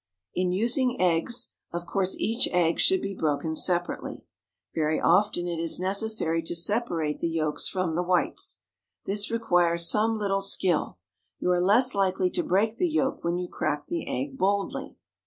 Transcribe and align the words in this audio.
In 0.33 0.51
using 0.51 0.99
eggs, 0.99 1.49
of 1.71 1.85
course 1.85 2.15
each 2.17 2.47
egg 2.47 2.79
should 2.79 3.01
be 3.03 3.13
broken 3.13 3.55
separately. 3.55 4.25
Very 4.73 4.99
often 4.99 5.45
it 5.47 5.59
is 5.59 5.79
necessary 5.79 6.41
to 6.41 6.55
separate 6.55 7.19
the 7.19 7.29
yolks 7.29 7.67
from 7.67 7.93
the 7.93 8.01
whites. 8.01 8.61
This 9.05 9.29
requires 9.29 9.87
some 9.87 10.17
little 10.17 10.41
skill; 10.41 10.97
you 11.37 11.51
are 11.51 11.61
less 11.61 11.93
likely 11.93 12.31
to 12.31 12.41
break 12.43 12.77
the 12.77 12.89
yolk 12.89 13.23
when 13.23 13.37
you 13.37 13.47
crack 13.47 13.85
the 13.89 14.07
egg 14.07 14.39
boldly. 14.39 14.95